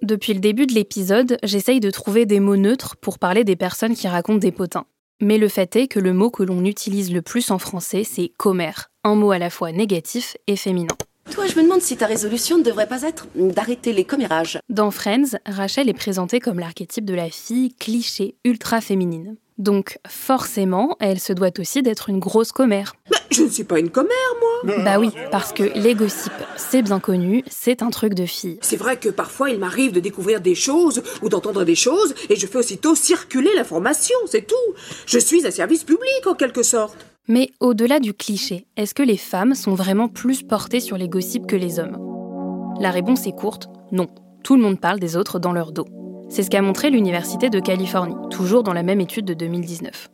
[0.02, 3.96] Depuis le début de l'épisode, j'essaye de trouver des mots neutres pour parler des personnes
[3.96, 4.86] qui racontent des potins.
[5.22, 8.32] Mais le fait est que le mot que l'on utilise le plus en français, c'est
[8.38, 10.96] commère, un mot à la fois négatif et féminin.
[11.30, 14.60] Toi, je me demande si ta résolution ne devrait pas être d'arrêter les commérages.
[14.70, 19.38] Dans Friends, Rachel est présentée comme l'archétype de la fille cliché ultra féminine.
[19.62, 22.96] Donc forcément, elle se doit aussi d'être une grosse commère.
[23.12, 24.10] Bah, je ne suis pas une commère,
[24.66, 28.58] moi Bah oui, parce que les gossips, c'est bien connu, c'est un truc de fille.
[28.62, 32.36] C'est vrai que parfois il m'arrive de découvrir des choses ou d'entendre des choses et
[32.36, 34.56] je fais aussitôt circuler l'information, c'est tout.
[35.06, 36.98] Je suis un service public en quelque sorte.
[37.28, 41.46] Mais au-delà du cliché, est-ce que les femmes sont vraiment plus portées sur les gossips
[41.46, 42.00] que les hommes?
[42.80, 44.08] La réponse est courte, non.
[44.44, 45.86] Tout le monde parle des autres dans leur dos.
[46.32, 50.08] C'est ce qu'a montré l'Université de Californie, toujours dans la même étude de 2019.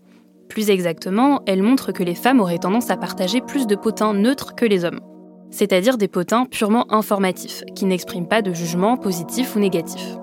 [0.50, 4.56] Plus exactement, elle montre que les femmes auraient tendance à partager plus de potins neutres
[4.56, 5.00] que les hommes,
[5.52, 10.18] c'est-à-dire des potins purement informatifs, qui n'expriment pas de jugement positif ou négatif.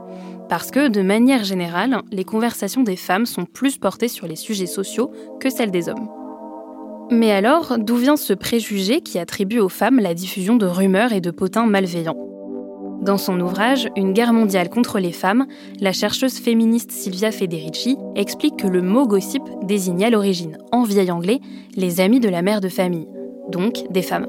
[0.49, 4.67] Parce que, de manière générale, les conversations des femmes sont plus portées sur les sujets
[4.67, 6.09] sociaux que celles des hommes.
[7.13, 11.21] Mais alors, d'où vient ce préjugé qui attribue aux femmes la diffusion de rumeurs et
[11.21, 12.34] de potins malveillants?
[13.05, 15.47] Dans son ouvrage Une guerre mondiale contre les femmes,
[15.81, 21.11] la chercheuse féministe Silvia Federici explique que le mot gossip désigne à l'origine, en vieil
[21.11, 21.41] anglais,
[21.77, 23.09] les amis de la mère de famille,
[23.51, 24.27] donc des femmes.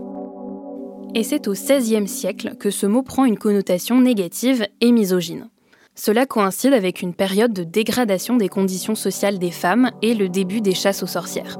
[1.15, 5.47] Et c'est au XVIe siècle que ce mot prend une connotation négative et misogyne.
[5.95, 10.59] Cela coïncide avec une période de dégradation des conditions sociales des femmes et le début
[10.59, 11.57] des chasses aux sorcières.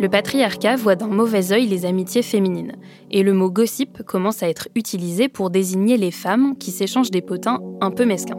[0.00, 2.72] Le patriarcat voit d'un mauvais œil les amitiés féminines,
[3.10, 7.20] et le mot gossip commence à être utilisé pour désigner les femmes qui s'échangent des
[7.20, 8.38] potins un peu mesquins.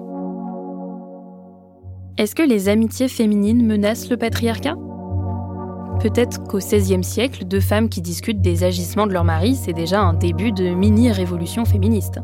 [2.17, 4.73] Est-ce que les amitiés féminines menacent le patriarcat?
[5.99, 10.01] Peut-être qu'au XVIe siècle, deux femmes qui discutent des agissements de leur mari, c'est déjà
[10.01, 12.17] un début de mini-révolution féministe.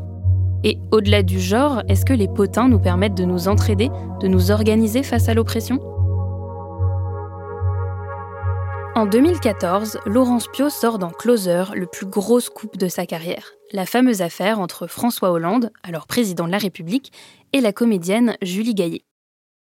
[0.64, 3.88] Et au-delà du genre, est-ce que les potins nous permettent de nous entraider,
[4.20, 5.78] de nous organiser face à l'oppression?
[8.98, 13.86] En 2014, Laurence Pio sort dans Closer le plus gros scoop de sa carrière, la
[13.86, 17.12] fameuse affaire entre François Hollande, alors président de la République,
[17.52, 19.02] et la comédienne Julie Gaillet.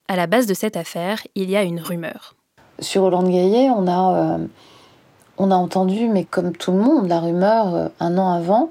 [0.06, 2.36] À la base de cette affaire, il y a une rumeur.
[2.78, 7.88] Sur Hollande Gaillet, on a, euh, entendu, mais comme tout le monde, la rumeur euh,
[7.98, 8.70] un an avant,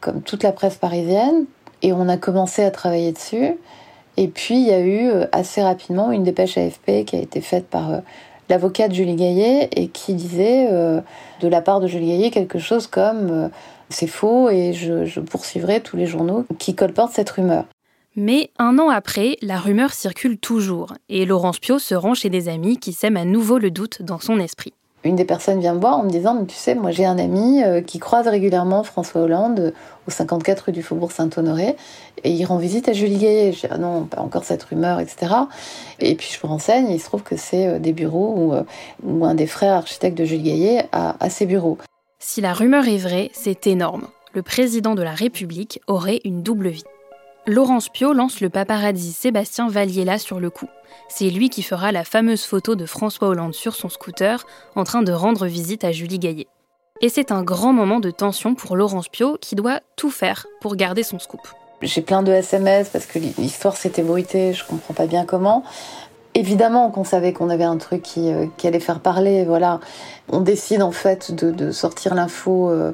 [0.00, 1.44] comme toute la presse parisienne,
[1.82, 3.56] et on a commencé à travailler dessus.
[4.16, 7.40] Et puis, il y a eu euh, assez rapidement une dépêche AFP qui a été
[7.40, 8.00] faite par
[8.48, 11.00] l'avocate Julie Gaillet et qui disait euh,
[11.40, 13.48] de la part de Julie Gaillet quelque chose comme euh,
[13.88, 17.64] c'est faux et je, poursuivrai tous les journaux qui colportent cette rumeur.
[18.16, 22.48] Mais un an après, la rumeur circule toujours et Laurence Pio se rend chez des
[22.48, 24.72] amis qui sèment à nouveau le doute dans son esprit
[25.06, 27.62] une des personnes vient me voir en me disant tu sais moi j'ai un ami
[27.62, 29.70] euh, qui croise régulièrement François Hollande euh,
[30.06, 31.76] au 54 rue du Faubourg Saint-Honoré
[32.24, 33.52] et il rend visite à Julie Gaillet.
[33.52, 35.32] Je dis ah non pas encore cette rumeur etc.
[36.00, 38.54] Et puis je me renseigne et il se trouve que c'est euh, des bureaux
[39.02, 41.78] où, un des frères architectes de Julie Gaillet a ses bureaux.
[42.18, 44.08] Si la rumeur est vraie, c'est énorme.
[44.34, 46.84] Le président de la République aurait une double vie.
[47.48, 50.66] Laurence Pio lance le paparazzi Sébastien Valliela sur le coup.
[51.08, 55.02] C'est lui qui fera la fameuse photo de François Hollande sur son scooter en train
[55.02, 56.48] de rendre visite à Julie Gaillet.
[57.02, 60.74] Et c'est un grand moment de tension pour Laurence Pio qui doit tout faire pour
[60.74, 61.40] garder son scoop.
[61.82, 65.62] J'ai plein de SMS parce que l'histoire s'était bruitée, je comprends pas bien comment.
[66.34, 69.78] Évidemment qu'on savait qu'on avait un truc qui, euh, allait faire parler, voilà.
[70.30, 72.70] On décide en fait de, sortir l'info.
[72.70, 72.90] Euh,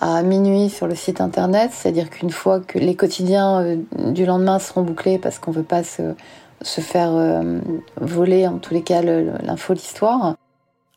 [0.00, 3.76] à minuit sur le site internet, c'est-à-dire qu'une fois que les quotidiens euh,
[4.10, 6.14] du lendemain seront bouclés parce qu'on ne veut pas se,
[6.62, 7.60] se faire euh,
[8.00, 10.34] voler en tous les cas l'info l'histoire.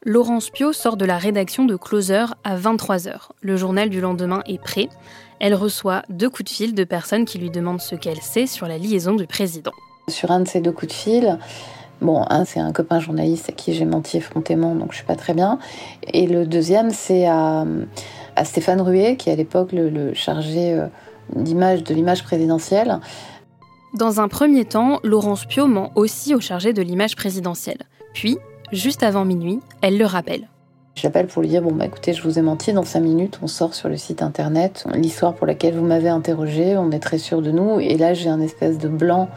[0.05, 3.29] Laurence Pio sort de la rédaction de Closer à 23h.
[3.41, 4.87] Le journal du lendemain est prêt.
[5.39, 8.67] Elle reçoit deux coups de fil de personnes qui lui demandent ce qu'elle sait sur
[8.67, 9.73] la liaison du président.
[10.07, 11.37] Sur un de ces deux coups de fil,
[12.01, 15.17] Bon, un, c'est un copain journaliste à qui j'ai menti effrontément, donc je suis pas
[15.17, 15.59] très bien.
[16.13, 17.65] Et le deuxième, c'est à,
[18.39, 20.87] à Stéphane Ruet, qui est à l'époque le, chargé euh,
[21.35, 22.99] d'image de l'image présidentielle.
[23.93, 27.79] Dans un premier temps, Laurence Pio ment aussi au chargé de l'image présidentielle.
[28.13, 28.37] Puis,
[28.71, 30.47] juste avant minuit, elle le rappelle.
[30.95, 33.47] J'appelle pour lui dire bon bah écoutez je vous ai menti dans cinq minutes on
[33.47, 37.41] sort sur le site internet l'histoire pour laquelle vous m'avez interrogé on est très sûr
[37.41, 39.29] de nous et là j'ai un espèce de blanc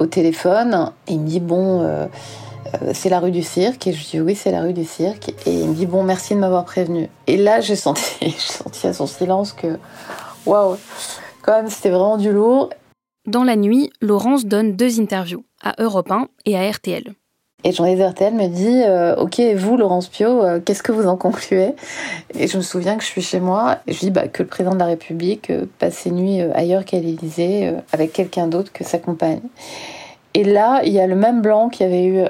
[0.00, 2.06] au téléphone et il me dit bon euh, euh,
[2.92, 5.30] c'est la rue du cirque et je dis oui c'est la rue du cirque.
[5.46, 7.08] Et il me dit bon merci de m'avoir prévenu.
[7.26, 9.78] Et là j'ai senti j'ai senti à son silence que
[10.46, 10.76] waouh
[11.42, 12.70] quand même c'était vraiment du lourd.
[13.26, 17.14] Dans la nuit Laurence donne deux interviews à Europe 1 et à RTL
[17.62, 21.74] et Jean-Yves RTL me dit euh, Ok, vous, Laurence Pio, qu'est-ce que vous en concluez?
[22.32, 24.48] Et je me souviens que je suis chez moi et je dis bah, que le
[24.48, 28.96] président de la République passe ses nuits ailleurs qu'à l'Élysée avec quelqu'un d'autre que sa
[28.96, 29.42] compagne.
[30.34, 32.24] Et là, il y a le même blanc qu'il y avait eu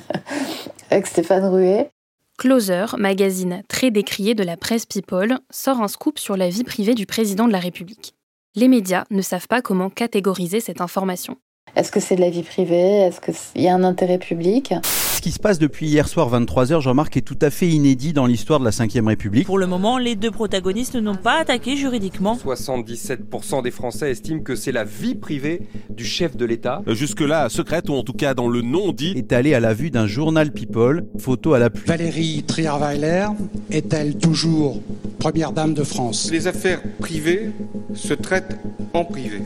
[0.90, 1.90] avec Stéphane Ruet.
[2.38, 6.94] Closer, magazine très décrié de la presse People, sort un scoop sur la vie privée
[6.94, 8.14] du président de la République.
[8.54, 11.38] Les médias ne savent pas comment catégoriser cette information.
[11.76, 13.02] Est-ce que c'est de la vie privée?
[13.02, 14.72] Est-ce qu'il y a un intérêt public?
[15.20, 18.60] Qui se passe depuis hier soir 23h, Jean-Marc, est tout à fait inédit dans l'histoire
[18.60, 19.44] de la Ve République.
[19.44, 22.38] Pour le moment, les deux protagonistes n'ont pas attaqué juridiquement.
[22.42, 26.80] 77% des Français estiment que c'est la vie privée du chef de l'État.
[26.88, 29.12] Euh, jusque-là, secrète, ou en tout cas dans le non-dit.
[29.14, 31.86] Est allé à la vue d'un journal People, photo à la pluie.
[31.86, 33.26] Valérie Trierweiler
[33.70, 34.80] est-elle toujours
[35.18, 36.30] première dame de France?
[36.30, 37.50] Les affaires privées
[37.94, 38.56] se traitent
[38.94, 39.42] en privé.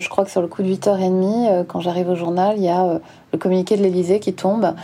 [0.00, 2.68] Je crois que sur le coup de 8h30, euh, quand j'arrive au journal, il y
[2.68, 2.98] a euh,
[3.32, 4.74] le communiqué de l'Elysée qui tombe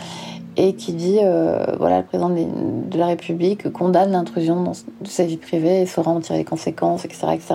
[0.59, 5.39] et qui dit euh, voilà, le président de la République condamne l'intrusion de sa vie
[5.39, 7.29] privée et saura en tirer les conséquences, etc.
[7.33, 7.55] etc.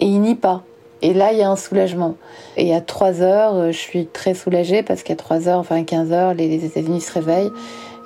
[0.00, 0.62] Et il nie pas.
[1.02, 2.14] Et là, il y a un soulagement.
[2.56, 6.32] Et à 3 heures, je suis très soulagée parce qu'à 3 heures, enfin 15 heures,
[6.32, 7.52] les, États-Unis se réveillent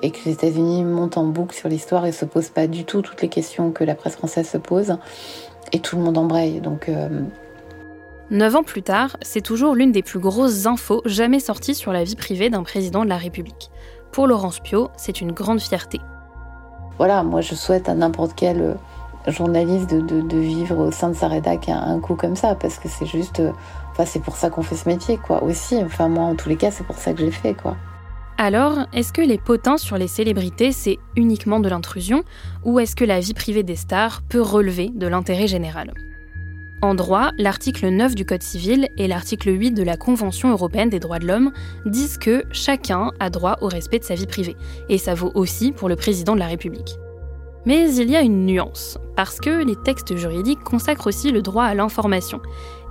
[0.02, 3.02] et que les États-Unis montent en boucle sur l'histoire et se posent pas du tout
[3.02, 4.96] toutes les questions que la presse française se pose.
[5.72, 6.60] Et tout le monde embraye.
[6.60, 6.90] Donc.
[8.30, 12.04] Neuf ans plus tard, c'est toujours l'une des plus grosses infos jamais sorties sur la
[12.04, 13.70] vie privée d'un président de la République.
[14.12, 15.98] Pour Laurence Pio, c'est une grande fierté.
[16.98, 18.74] Voilà, moi je souhaite à n'importe quel euh,
[19.28, 23.06] journaliste de, vivre au sein de sa rédac un, coup comme ça, parce que c'est
[23.06, 23.40] juste.
[23.40, 23.52] Euh,
[23.92, 25.76] enfin, c'est pour ça qu'on fait ce métier, quoi, aussi.
[25.82, 27.76] Enfin, moi, en tous les cas, c'est pour ça que j'ai fait, quoi.
[28.36, 32.24] Alors, est-ce que les potins sur les célébrités, c'est uniquement de l'intrusion,
[32.64, 35.94] ou est-ce que la vie privée des stars peut relever de l'intérêt général?
[36.80, 41.00] En droit, l'article 9 du Code civil et l'article 8 de la Convention européenne des
[41.00, 41.52] droits de l'homme
[41.86, 44.56] disent que chacun a droit au respect de sa vie privée,
[44.88, 46.96] et ça vaut aussi pour le président de la République.
[47.66, 51.64] Mais il y a une nuance, parce que les textes juridiques consacrent aussi le droit
[51.64, 52.40] à l'information,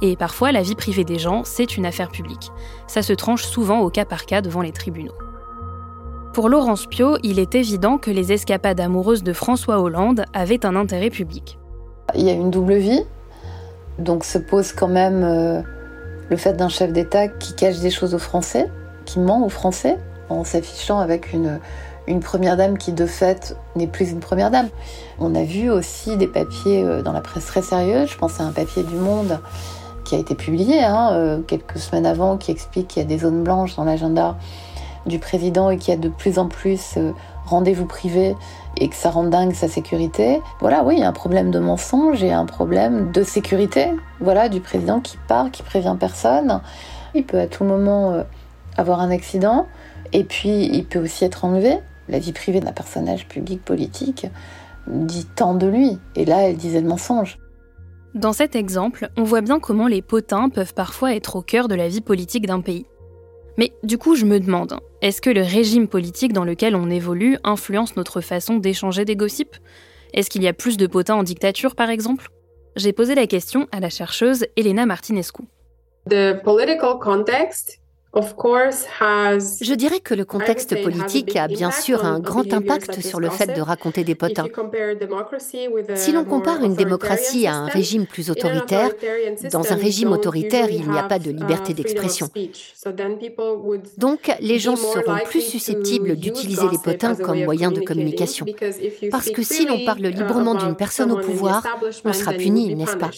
[0.01, 2.51] et parfois la vie privée des gens, c'est une affaire publique.
[2.87, 5.15] Ça se tranche souvent au cas par cas devant les tribunaux.
[6.33, 10.75] Pour Laurence Pio, il est évident que les escapades amoureuses de François Hollande avaient un
[10.75, 11.57] intérêt public.
[12.15, 13.01] Il y a une double vie,
[13.99, 15.61] donc se pose quand même euh,
[16.29, 18.69] le fait d'un chef d'État qui cache des choses aux Français,
[19.05, 19.97] qui ment aux Français,
[20.29, 21.59] en s'affichant avec une,
[22.21, 24.69] première dame qui de fait n'est plus une première dame.
[25.19, 28.43] On a vu aussi des papiers euh, dans la presse très sérieux, je pense à
[28.43, 29.39] un papier du Monde
[30.05, 33.19] qui a été publié hein, euh, quelques semaines avant, qui explique qu'il y a des
[33.19, 34.37] zones blanches dans l'agenda
[35.05, 36.97] du président et qu'il y a de plus en plus
[37.47, 38.35] rendez-vous privés
[38.79, 40.41] et que ça rend dingue sa sécurité.
[40.59, 43.87] Voilà, oui, il y a un problème de mensonge et un problème de sécurité.
[44.19, 46.61] Voilà, du président qui part, qui prévient personne.
[47.15, 48.23] Il peut à tout moment euh,
[48.77, 49.65] avoir un accident
[50.13, 51.79] et puis il peut aussi être enlevé.
[52.09, 54.27] La vie privée d'un personnage public politique
[54.87, 57.37] dit tant de lui et là elle disait le mensonge.
[58.13, 61.75] Dans cet exemple, on voit bien comment les potins peuvent parfois être au cœur de
[61.75, 62.85] la vie politique d'un pays.
[63.57, 67.37] Mais du coup, je me demande, est-ce que le régime politique dans lequel on évolue
[67.43, 69.57] influence notre façon d'échanger des gossips?
[70.13, 72.29] Est-ce qu'il y a plus de potins en dictature, par exemple?
[72.75, 75.43] J'ai posé la question à la chercheuse Elena Martinescu.
[78.19, 83.55] Je dirais que le contexte politique a bien sûr un grand impact sur le fait
[83.55, 84.45] de raconter des potins.
[85.95, 88.91] Si l'on compare une démocratie à un régime plus autoritaire,
[89.51, 92.29] dans un régime autoritaire, il n'y a pas de liberté d'expression.
[93.97, 98.45] Donc, les gens seront plus susceptibles d'utiliser les potins comme moyen de communication.
[99.11, 101.63] Parce que si l'on parle librement d'une personne au pouvoir,
[102.03, 103.11] on sera puni, n'est-ce pas?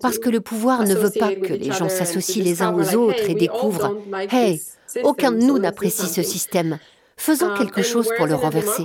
[0.00, 3.05] Parce que le pouvoir ne veut pas que les gens s'associent les uns aux autres
[3.10, 3.96] et découvrent
[4.30, 4.60] Hey,
[5.02, 6.78] aucun de nous n'apprécie ce système.
[7.18, 8.84] Faisons um, quelque chose pour le renverser.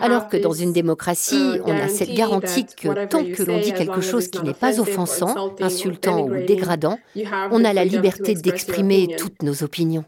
[0.00, 3.72] Alors que dans une démocratie, uh, on a cette garantie que tant que l'on dit
[3.72, 6.98] quelque chose qui n'est pas offensant, insultant ou dégradant,
[7.50, 10.04] on a la liberté d'exprimer toutes nos opinions.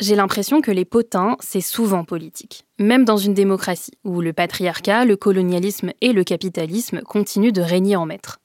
[0.00, 5.06] J'ai l'impression que les potins, c'est souvent politique, même dans une démocratie où le patriarcat,
[5.06, 8.38] le colonialisme et le capitalisme continuent de régner en maître.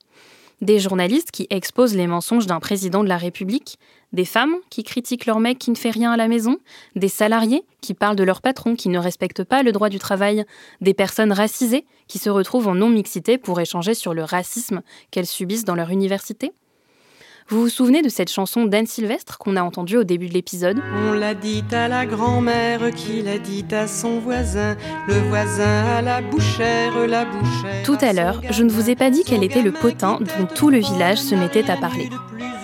[0.61, 3.79] Des journalistes qui exposent les mensonges d'un président de la République,
[4.13, 6.57] des femmes qui critiquent leur mec qui ne fait rien à la maison,
[6.95, 10.45] des salariés qui parlent de leur patron qui ne respecte pas le droit du travail,
[10.79, 15.65] des personnes racisées qui se retrouvent en non-mixité pour échanger sur le racisme qu'elles subissent
[15.65, 16.51] dans leur université.
[17.49, 20.81] Vous vous souvenez de cette chanson d'Anne Sylvestre qu'on a entendue au début de l'épisode?
[21.07, 24.77] On l'a dit à la grand-mère qui l'a dit à son voisin,
[25.07, 27.83] le voisin à la bouchère, la bouchère.
[27.83, 30.69] Tout à l'heure, je ne vous ai pas dit quel était le potin dont tout
[30.69, 32.09] le village se mettait à parler.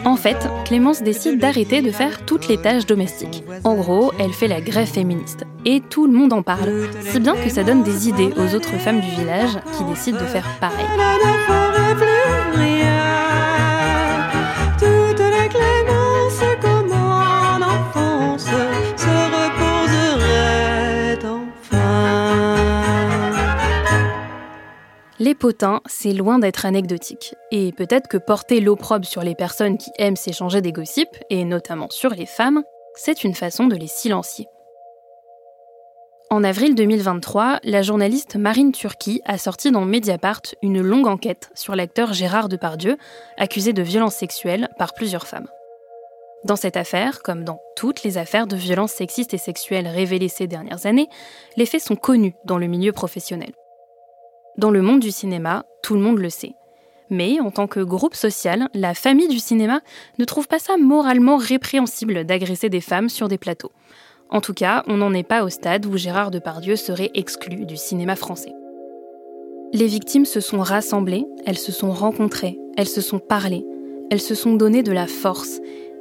[0.06, 3.44] En fait, Clémence décide d'arrêter de faire toutes les tâches domestiques.
[3.64, 5.44] En gros, elle fait la grève féministe.
[5.66, 8.78] Et tout le monde en parle, si bien que ça donne des idées aux autres
[8.78, 10.86] femmes du village qui décident de faire pareil.
[25.28, 27.36] Les potins, c'est loin d'être anecdotique.
[27.52, 31.90] Et peut-être que porter l'opprobre sur les personnes qui aiment s'échanger des gossips, et notamment
[31.90, 32.64] sur les femmes,
[32.96, 34.48] c'est une façon de les silencier.
[36.30, 41.76] En avril 2023, la journaliste Marine Turki a sorti dans Mediapart une longue enquête sur
[41.76, 42.96] l'acteur Gérard Depardieu,
[43.38, 45.50] accusé de violences sexuelles par plusieurs femmes.
[46.46, 50.48] Dans cette affaire, comme dans toutes les affaires de violences sexistes et sexuelles révélées ces
[50.48, 51.10] dernières années,
[51.58, 53.52] les faits sont connus dans le milieu professionnel.
[54.58, 56.54] Dans le monde du cinéma, tout le monde le sait.
[57.12, 59.82] Mais en tant que groupe social, la famille du cinéma
[60.18, 63.72] ne trouve pas ça moralement répréhensible d'agresser des femmes sur des plateaux.
[64.30, 67.78] En tout cas, on n'en est pas au stade où Gérard Depardieu serait exclu du
[67.78, 68.54] cinéma français.
[69.74, 73.66] Les victimes se sont rassemblées, elles se sont rencontrées, elles se sont parlées,
[74.10, 75.60] elles se sont données de la force,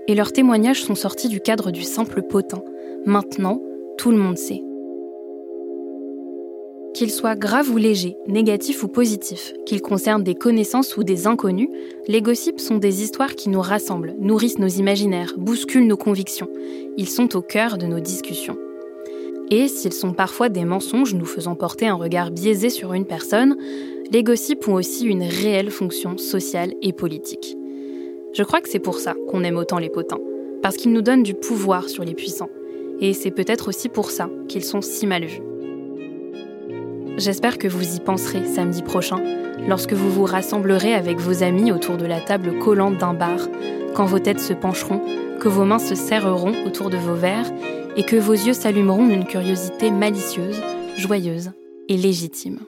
[0.08, 2.62] et leurs témoignages sont sortis du cadre du simple potin.
[3.04, 3.60] Maintenant,
[3.98, 4.62] tout le monde sait.
[6.96, 11.68] Qu'il soit grave ou léger, négatif ou positif, qu'il concerne des connaissances ou des inconnus,
[12.08, 16.48] les gossips sont des histoires qui nous rassemblent, nourrissent nos imaginaires, bousculent nos convictions.
[16.96, 18.56] Ils sont au cœur de nos discussions.
[19.50, 23.58] Et s'ils sont parfois des mensonges nous faisant porter un regard biaisé sur une personne,
[24.10, 27.58] les gossips ont aussi une réelle fonction sociale et politique.
[28.32, 30.20] Je crois que c'est pour ça qu'on aime autant les potins,
[30.62, 32.48] parce qu'ils nous donnent du pouvoir sur les puissants.
[33.02, 35.42] Et c'est peut-être aussi pour ça qu'ils sont si mal vus.
[37.16, 39.22] J'espère que vous y penserez samedi prochain,
[39.66, 43.38] lorsque vous vous rassemblerez avec vos amis autour de la table collante d'un bar,
[43.94, 45.00] quand vos têtes se pencheront,
[45.40, 47.50] que vos mains se serreront autour de vos verres
[47.96, 50.60] et que vos yeux s'allumeront d'une curiosité malicieuse,
[50.98, 51.52] joyeuse
[51.88, 52.58] et légitime.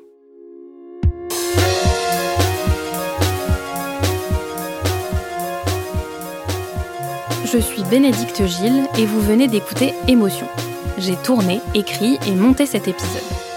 [7.45, 10.47] Je suis Bénédicte Gilles et vous venez d'écouter Émotion.
[10.97, 13.48] J'ai tourné, écrit et monté cet épisode.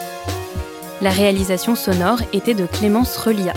[1.01, 3.53] La réalisation sonore était de Clémence Relia.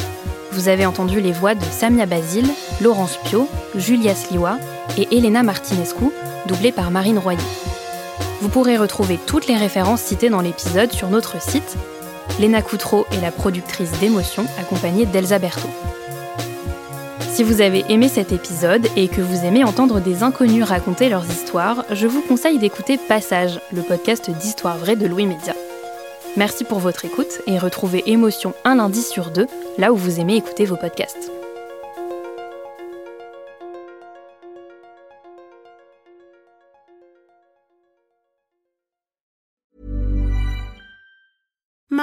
[0.53, 2.49] Vous avez entendu les voix de Samia Basile,
[2.80, 4.57] Laurence Pio, Julia Sliwa
[4.97, 6.07] et Elena Martinescu,
[6.47, 7.38] doublées par Marine Royer.
[8.40, 11.76] Vous pourrez retrouver toutes les références citées dans l'épisode sur notre site.
[12.40, 15.68] Léna Coutreau est la productrice d'émotion accompagnée d'Elsa Berthaud.
[17.30, 21.28] Si vous avez aimé cet épisode et que vous aimez entendre des inconnus raconter leurs
[21.28, 25.53] histoires, je vous conseille d'écouter Passage, le podcast d'histoire vraie de Louis Média.
[26.37, 29.47] Merci pour votre écoute et retrouvez Émotion un lundi sur deux,
[29.78, 31.30] là où vous aimez écouter vos podcasts.